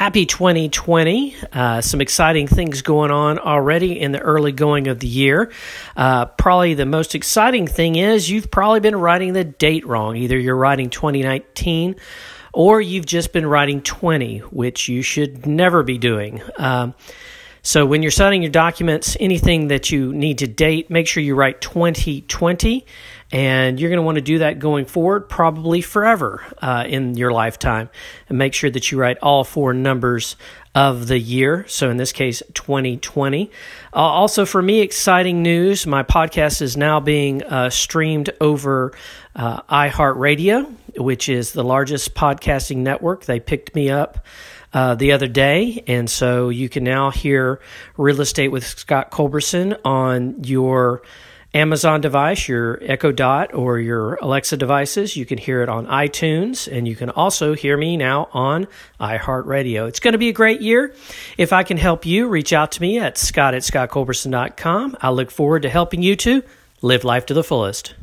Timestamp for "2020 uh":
0.24-1.82, 32.54-33.96